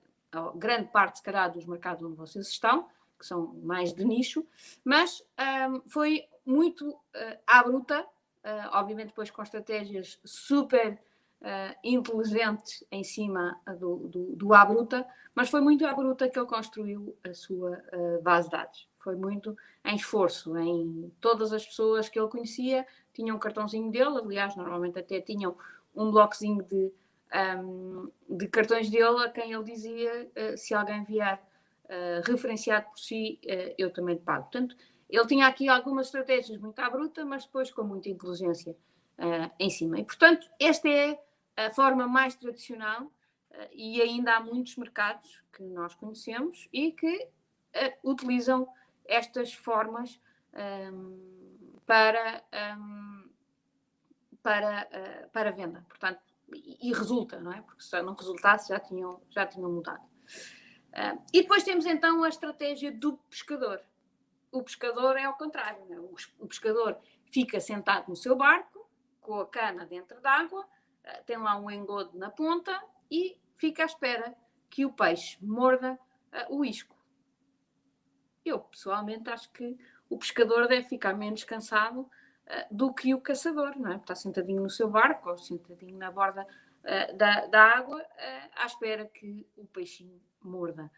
[0.55, 2.87] grande parte, se calhar, dos mercados onde vocês estão,
[3.17, 4.45] que são mais de nicho,
[4.83, 5.21] mas
[5.69, 6.97] um, foi muito uh,
[7.45, 10.99] à bruta, uh, obviamente depois com estratégias super
[11.41, 16.39] uh, inteligentes em cima do, do, do à bruta, mas foi muito à bruta que
[16.39, 18.87] ele construiu a sua uh, base de dados.
[18.99, 24.17] Foi muito em esforço, em todas as pessoas que ele conhecia tinham um cartãozinho dele,
[24.17, 25.55] aliás, normalmente até tinham
[25.95, 26.91] um bloquezinho de
[27.33, 31.41] um, de cartões dele a quem ele dizia uh, se alguém vier
[31.85, 34.43] uh, referenciado por si, uh, eu também lhe pago.
[34.43, 34.75] Portanto,
[35.09, 38.75] ele tinha aqui algumas estratégias muito à bruta, mas depois com muita inteligência
[39.57, 39.99] em cima.
[39.99, 41.19] E, portanto, esta é
[41.57, 43.11] a forma mais tradicional
[43.73, 47.27] e ainda há muitos mercados que nós conhecemos e que
[48.01, 48.69] utilizam
[49.03, 50.21] estas formas
[50.93, 52.43] um, para,
[52.77, 53.29] um,
[54.41, 54.87] para,
[55.33, 55.83] para venda.
[55.89, 56.21] Portanto,
[56.53, 57.61] e, resulta, não é?
[57.61, 60.03] Porque se não resultasse já tinham, já tinham mudado.
[60.89, 63.81] Uh, e depois temos então a estratégia do pescador.
[64.51, 65.99] O pescador é ao contrário, é?
[65.99, 66.97] o, pescador
[67.31, 68.89] fica sentado no seu barco,
[69.21, 72.81] com a cana dentro d'água, uh, tem lá um engodo na ponta
[73.11, 74.35] e fica à espera
[74.69, 75.99] que o peixe morda
[76.49, 76.97] uh, o isco.
[78.43, 79.77] Eu, pessoalmente, acho que
[80.09, 82.09] o pescador deve ficar menos cansado
[82.71, 83.95] do que o caçador, não é?
[83.97, 86.47] Está sentadinho no seu barco ou sentadinho na borda
[86.83, 90.91] uh, da, da, água uh, à espera que o peixinho morda.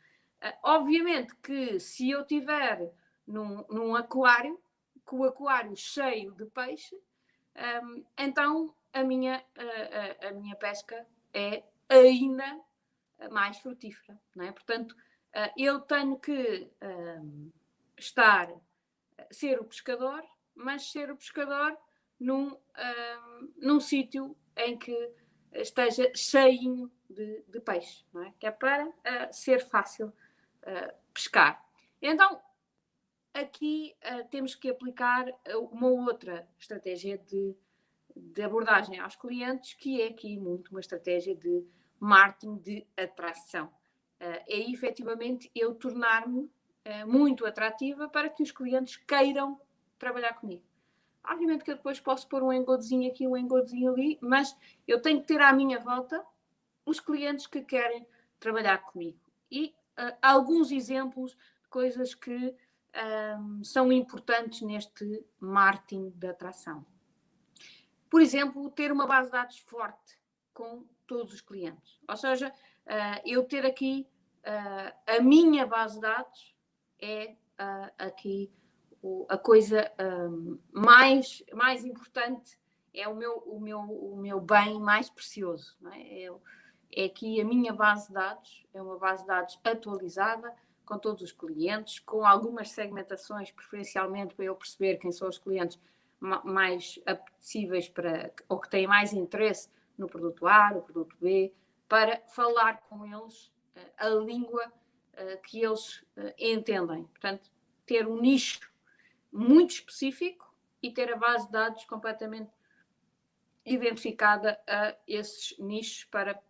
[0.64, 2.92] obviamente que se eu tiver
[3.28, 4.60] num, num aquário,
[5.04, 9.44] com o aquário cheio de peixe, um, ehm, então a minha,
[10.22, 12.60] a, a, minha pesca é ainda
[13.32, 14.52] mais frutífera, não é?
[14.52, 14.96] Portanto,
[15.58, 17.52] eu tenho que um, ehm,
[17.98, 18.50] estar,
[19.32, 20.24] ser o pescador,
[20.62, 21.78] mas ser o pescador
[22.20, 25.12] num, uh, num sítio em que
[25.54, 28.32] esteja cheinho de, de peixe, é?
[28.40, 28.94] que é para uh,
[29.32, 31.64] ser fácil uh, pescar.
[32.02, 32.42] Então,
[33.34, 35.26] aqui uh, temos que aplicar
[35.72, 37.56] uma outra estratégia de,
[38.16, 41.66] de abordagem aos clientes, que é aqui muito uma estratégia de
[42.00, 43.68] marketing de atração.
[43.68, 46.50] Uh, é efetivamente eu tornar-me
[47.06, 49.62] muito atrativa para que os clientes queiram
[50.02, 50.64] trabalhar comigo.
[51.24, 55.22] Obviamente que eu depois posso pôr um engodozinho aqui, um engodozinho ali, mas eu tenho
[55.22, 56.26] que ter à minha volta
[56.84, 58.08] os clientes que querem
[58.40, 59.20] trabalhar comigo.
[59.52, 62.56] E uh, alguns exemplos de coisas que
[63.38, 66.84] um, são importantes neste marketing de atração.
[68.10, 70.20] Por exemplo, ter uma base de dados forte
[70.52, 72.00] com todos os clientes.
[72.10, 74.08] Ou seja, uh, eu ter aqui
[74.40, 76.56] uh, a minha base de dados
[77.00, 77.36] é
[78.00, 78.52] aqui
[79.02, 82.58] o, a coisa um, mais, mais importante,
[82.94, 85.78] é o meu, o, meu, o meu bem mais precioso.
[85.94, 86.20] É?
[86.20, 86.42] Eu,
[86.94, 90.54] é aqui a minha base de dados, é uma base de dados atualizada,
[90.86, 95.80] com todos os clientes, com algumas segmentações, preferencialmente para eu perceber quem são os clientes
[96.20, 101.54] mais apetecíveis para, ou que têm mais interesse no produto A, no produto B,
[101.88, 104.72] para falar com eles eh, a língua
[105.14, 107.04] eh, que eles eh, entendem.
[107.06, 107.50] Portanto,
[107.86, 108.71] ter um nicho
[109.32, 112.52] muito específico e ter a base de dados completamente
[113.66, 116.42] identificada a esses nichos para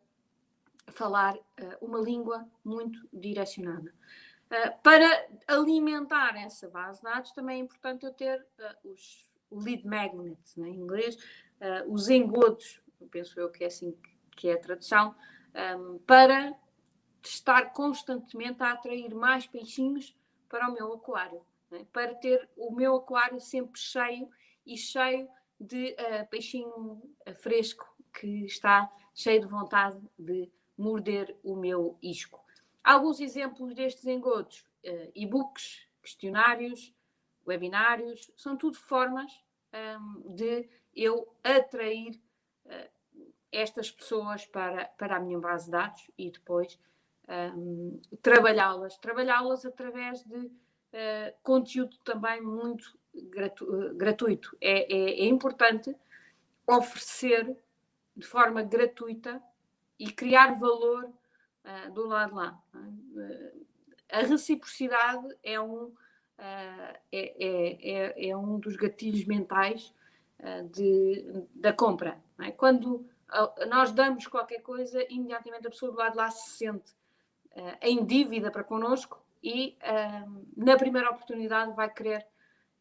[0.88, 1.38] falar
[1.82, 3.94] uma língua muito direcionada.
[4.84, 8.46] para alimentar essa base de dados, também é importante eu ter
[8.84, 11.18] os lead magnets, né, em inglês,
[11.88, 13.98] os engodos penso eu que é assim
[14.36, 15.16] que é a tradução,
[15.78, 16.54] um, para
[17.24, 20.16] estar constantemente a atrair mais peixinhos
[20.50, 21.86] para o meu aquário, né?
[21.92, 24.30] para ter o meu aquário sempre cheio
[24.66, 25.28] e cheio
[25.60, 32.44] de uh, peixinho ah, fresco que está cheio de vontade de morder o meu isco.
[32.84, 36.94] Alguns exemplos destes engodos: uh, e-books, questionários,
[37.48, 39.32] webinários, são tudo formas
[39.74, 42.20] um, de eu atrair
[43.52, 46.80] estas pessoas para, para a minha base de dados e depois
[47.56, 48.98] um, trabalhá-las.
[48.98, 50.50] Trabalhá-las através de
[50.94, 54.58] uh, conteúdo também muito gratu gratuito.
[54.62, 55.96] É, é, é, importante
[56.66, 57.56] oferecer
[58.16, 59.42] de forma gratuita
[60.00, 62.62] e criar valor uh, do lado lá.
[62.74, 63.66] Uh,
[64.10, 65.94] a reciprocidade é um,
[66.38, 69.94] é, é, é, um dos gatilhos mentais
[70.70, 72.20] de, da compra.
[72.40, 72.52] É?
[72.52, 73.08] Quando
[73.70, 76.94] nós damos qualquer coisa, imediatamente a pessoa do lado lá se sente
[77.82, 79.78] em dívida para connosco e
[80.56, 82.26] na primeira oportunidade vai querer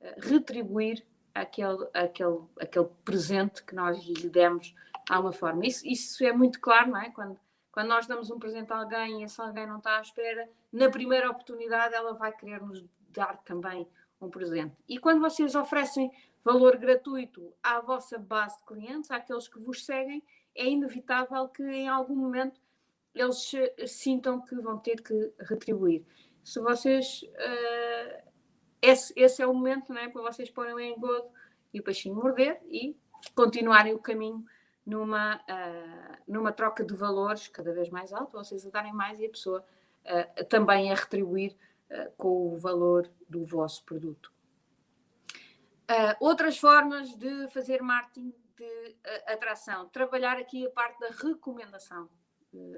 [0.01, 5.67] uh, retribuir aquele, aquele, aquele presente que nós lhe demos de alguma forma.
[5.67, 7.11] Isso, isso é muito claro, não é?
[7.11, 7.39] Quando,
[7.73, 10.91] quando nós damos um presente a alguém e esse alguém não está à espera, na
[10.91, 13.89] primeira oportunidade ela vai querer nos dar também
[14.21, 14.77] um presente.
[14.89, 16.13] E quando vocês oferecem
[16.45, 20.23] valor gratuito à vossa base de clientes, àqueles que vos seguem,
[20.55, 22.61] é inevitável que em algum momento
[23.15, 23.51] eles
[23.87, 26.05] sintam que vão ter que retribuir.
[26.45, 27.23] Se vocês.
[27.23, 28.31] Uh,
[28.83, 31.29] esse, esse, é o momento não é, para vocês porem o engodo
[31.73, 32.97] e o peixinho morder e
[33.35, 34.43] continuarem o caminho
[34.87, 39.27] numa, uh, numa troca de valores cada vez mais alto, vocês a darem mais e
[39.27, 39.63] a pessoa
[40.07, 41.57] uh, também a retribuir
[42.17, 44.33] com o valor do vosso produto.
[46.21, 49.89] outras formas de fazer marketing de atração.
[49.89, 52.09] Trabalhar aqui a parte da recomendação.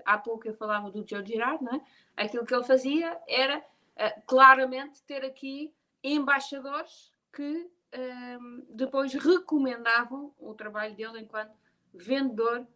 [0.05, 1.81] Há pouco eu falava do Joe Girard, não é?
[2.17, 7.71] Aquilo que ele fazia era uh, claramente ter aqui embaixadores que
[8.39, 11.57] um, depois recomendavam o trabalho dele enquanto
[11.93, 12.67] vendedor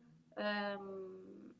[0.81, 1.53] um,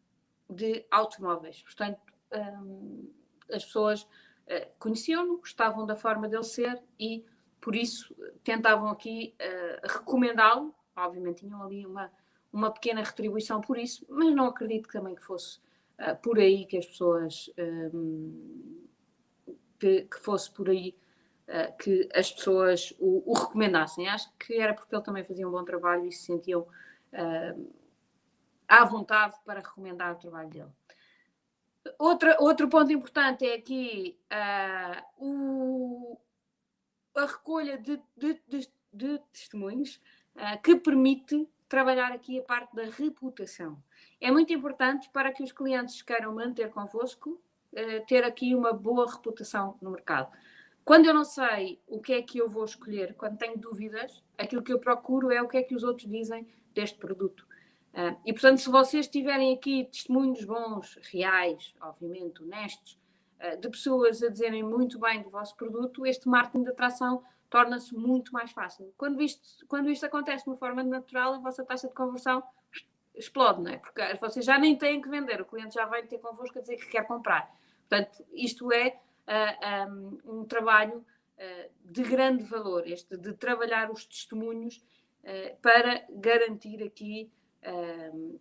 [0.49, 1.63] de automóveis.
[1.63, 2.01] Portanto,
[2.33, 3.13] um,
[3.53, 7.25] as pessoas uh, conheciam-no, gostavam da forma dele ser e,
[7.61, 12.11] por isso, tentavam aqui uh, recomendá-lo obviamente tinham ali uma,
[12.57, 15.59] uma pequena retribuição por isso, mas não acredito também que fosse
[16.01, 18.87] uh, por aí que as pessoas um,
[19.79, 20.97] que, que, fosse por aí
[21.49, 24.09] uh, que as pessoas o, o, recomendassem.
[24.09, 27.75] Acho que era porque ele também fazia um bom trabalho e se sentiam uh,
[28.67, 30.73] à vontade para recomendar o trabalho dele.
[31.99, 34.19] Outra, outro ponto importante é aqui
[35.19, 36.19] o,
[37.15, 40.01] a recolha de, de, de, de testemunhos
[40.65, 43.83] que permite trabalhar aqui a parte da reputação.
[44.21, 47.41] É muito importante para que os clientes queiram manter convosco,
[47.73, 50.31] uh, ter aqui uma boa reputação no mercado.
[50.85, 54.63] Quando eu não sei o que é que eu vou escolher, quando tenho dúvidas, aquilo
[54.63, 57.47] que eu procuro é o que é que os outros dizem deste produto.
[57.93, 62.99] Uh, e portanto, se vocês tiverem aqui testemunhos bons, reais, obviamente honestos,
[63.41, 67.95] uh, de pessoas a dizerem muito bem do vosso produto, este marketing de atração torna-se
[67.95, 68.93] muito mais fácil.
[68.97, 72.43] Quando isto, quando isto acontece de uma forma natural, a vossa taxa de conversão
[73.15, 73.79] explode, não é?
[73.79, 76.77] Porque vocês já nem têm que vender, o cliente já vem ter convosco a dizer
[76.77, 77.51] que quer comprar.
[77.89, 84.05] Portanto, isto é uh, um, um, trabalho uh, de grande valor, este de trabalhar os
[84.05, 84.83] testemunhos
[85.23, 87.31] uh, para garantir aqui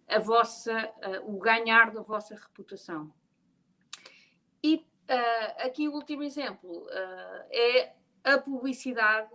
[0.08, 0.93] a vossa,
[1.24, 3.12] o ganhar da vossa reputação.
[4.62, 4.86] E
[5.58, 6.86] aqui o último exemplo
[7.49, 7.91] é
[8.26, 9.30] a publicidade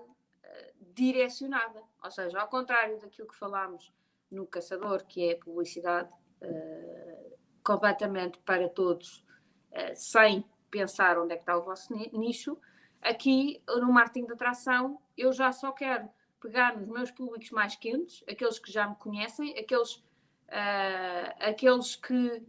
[1.00, 3.92] direcionada, ou seja, ao contrário daquilo que falámos
[4.30, 6.10] no Caçador, que é publicidade
[6.42, 9.24] uh, completamente para todos,
[9.72, 12.58] uh, sem pensar onde é que está o vosso nicho.
[13.00, 16.08] Aqui, no marketing de atração, eu já só quero
[16.40, 22.42] pegar nos meus públicos mais quentes, aqueles que já me conhecem, aqueles, uh, aqueles que.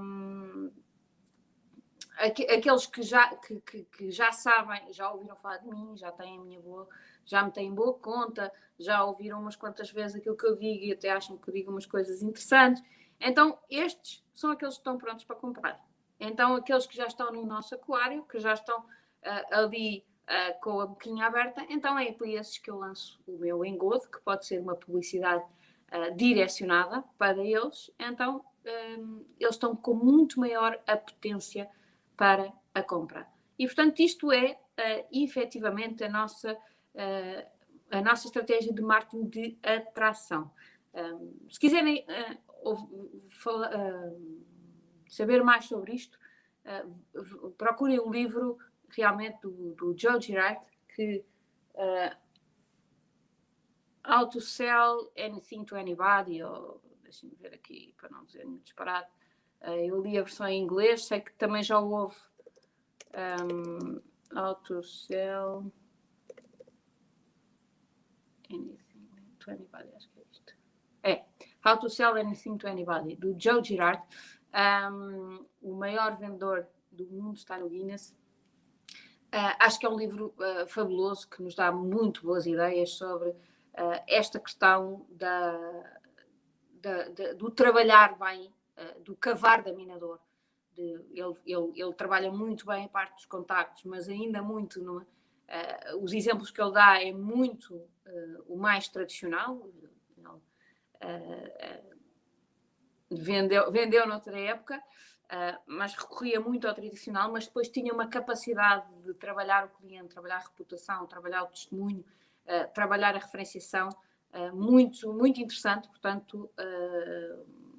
[0.00, 0.72] Um,
[2.18, 6.36] aqueles que já, que, que, que, já sabem, já ouviram falar de mim, já têm
[6.36, 6.88] a minha boa,
[7.24, 10.92] já me têm boa conta, já ouviram umas quantas vezes aquilo que eu digo e
[10.92, 12.82] até acham que eu digo umas coisas interessantes.
[13.20, 15.80] Então, estes são aqueles que estão prontos para comprar.
[16.18, 20.80] Então, aqueles que já estão no nosso aquário, que já estão uh, ali uh, com
[20.80, 24.44] a boquinha aberta, então é para esses que eu lanço o meu engodo, que pode
[24.44, 25.44] ser uma publicidade
[25.92, 27.90] uh, direcionada para eles.
[27.98, 28.44] Então,
[28.98, 31.68] um, eles estão com muito maior apetência
[32.18, 33.26] para a compra.
[33.58, 37.58] E, portanto, isto é uh, efetivamente a nossa uh,
[37.90, 40.50] a nossa estratégia de marketing de atração.
[40.94, 42.04] Um, se quiserem
[42.64, 44.44] uh, uh,
[45.08, 46.18] saber mais sobre isto,
[46.64, 48.58] uh, procurem o livro
[48.90, 50.60] realmente do, do Joe Girard,
[50.94, 51.24] que
[54.06, 59.06] How to Sell Anything to Anybody, ou deixem-me ver aqui para não dizer muito disparado.
[59.60, 62.16] Eu li a versão em inglês, sei que também já houve
[63.14, 64.00] um,
[64.34, 65.72] How to Sell
[68.50, 70.54] Anything to Anybody, acho que é isto.
[71.02, 71.24] É,
[71.64, 74.02] How to Sell Anything to Anybody, do Joe Girard,
[74.92, 78.16] um, o maior vendedor do mundo, está no Guinness.
[79.28, 83.28] Uh, acho que é um livro uh, fabuloso que nos dá muito boas ideias sobre
[83.28, 85.52] uh, esta questão da,
[86.80, 88.50] da, da, do trabalhar bem,
[89.04, 90.20] do cavar da minador.
[90.72, 95.04] De, ele, ele, ele, trabalha muito bem a parte dos contactos, mas ainda muito no,
[95.48, 99.56] Uh, os exemplos que ele dá é muito uh, o mais tradicional.
[101.00, 101.98] Uh,
[103.10, 104.82] vendeu, vendeu noutra época,
[105.66, 110.36] mas recorria muito ao tradicional, mas depois tinha uma capacidade de trabalhar o cliente, trabalhar
[110.36, 112.04] a reputação, trabalhar o testemunho,
[112.74, 113.88] trabalhar a referenciação,
[114.52, 115.88] muito, muito interessante.
[115.88, 116.50] Portanto,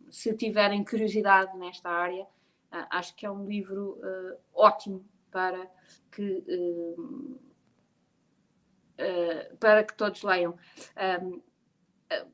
[0.09, 2.27] se tiverem curiosidade nesta área,
[2.89, 3.99] acho que é um livro
[4.53, 5.69] ótimo para
[6.11, 7.39] que uh,
[9.59, 10.57] para que todos leiam.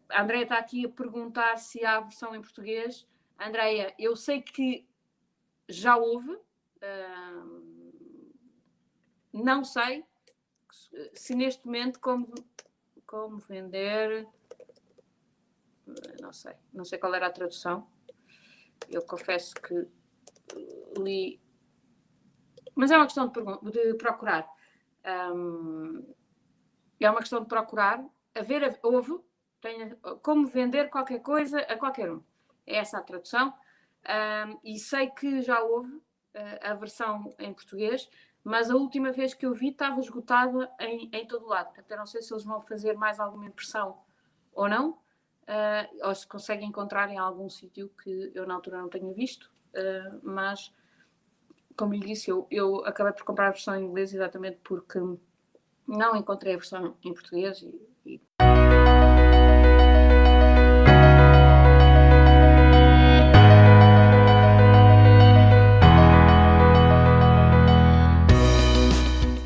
[0.10, 3.08] A Andrea está aqui a perguntar se há versão em português.
[3.40, 4.88] Andreia, eu sei que
[5.68, 6.36] já houve,
[9.34, 10.06] não sei
[11.14, 12.34] se neste momento como,
[13.06, 14.28] como vender,
[16.22, 17.88] não sei, não sei qual era a tradução.
[18.90, 19.88] Eu confesso que
[20.98, 21.40] li,
[22.76, 24.48] mas é uma questão de, de procurar.
[25.34, 26.14] Um,
[27.00, 29.20] é uma questão de procurar, haver houve,
[30.22, 32.24] como vender qualquer coisa a qualquer um.
[32.66, 33.54] É essa a tradução.
[34.08, 36.04] Um, e sei que já houve uh,
[36.62, 38.10] a versão em português,
[38.44, 41.68] mas a última vez que eu vi estava esgotada em, em todo lado.
[41.68, 44.00] Portanto, eu não sei se eles vão fazer mais alguma impressão
[44.54, 45.00] ou não,
[45.48, 49.52] uh, ou se conseguem encontrar em algum sítio que eu na altura não tenha visto,
[49.74, 50.74] uh, mas
[51.76, 55.00] como lhe disse, eu, eu acabei por comprar a versão em inglês exatamente porque
[55.88, 58.45] não encontrei a versão em português e, e